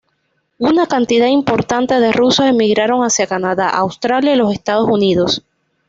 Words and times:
Una 0.57 0.87
cantidad 0.87 1.27
importante 1.27 1.99
de 1.99 2.11
rusos 2.11 2.47
emigraron 2.47 3.03
hacia 3.03 3.27
Canadá, 3.27 3.69
Australia, 3.69 4.33
y 4.33 4.37
los 4.37 4.51
Estados 4.51 4.89
Unidos. 4.89 5.43